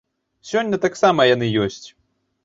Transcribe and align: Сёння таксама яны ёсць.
Сёння 0.51 0.79
таксама 0.85 1.27
яны 1.35 1.49
ёсць. 1.65 1.85